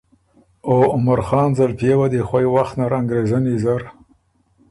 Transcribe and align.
او 0.67 0.75
عمرخان 0.95 1.49
زلپئے 1.57 1.93
وه 1.99 2.07
دی 2.11 2.21
خوئ 2.27 2.45
وخت 2.55 2.73
نر 2.79 2.93
انګرېزنی 2.99 3.55
زر 3.63 3.81